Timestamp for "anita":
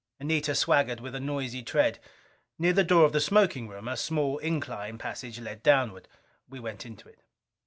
0.19-0.55